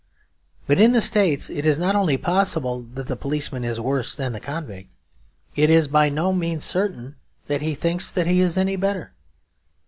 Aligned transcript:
But 0.65 0.79
in 0.79 0.93
the 0.93 0.99
States 0.99 1.47
it 1.51 1.63
is 1.63 1.77
not 1.77 1.95
only 1.95 2.17
possible 2.17 2.81
that 2.95 3.05
the 3.05 3.15
policeman 3.15 3.63
is 3.63 3.79
worse 3.79 4.15
than 4.15 4.31
the 4.33 4.39
convict, 4.39 4.95
it 5.55 5.69
is 5.69 5.87
by 5.87 6.09
no 6.09 6.33
means 6.33 6.63
certain 6.63 7.17
that 7.45 7.61
he 7.61 7.75
thinks 7.75 8.11
that 8.11 8.25
he 8.25 8.41
is 8.41 8.57
any 8.57 8.77
better. 8.77 9.11